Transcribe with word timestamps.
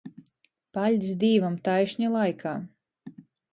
Paļdis 0.77 1.19
Dīvam, 1.25 1.59
taišni 1.69 2.11
laikā. 2.17 2.57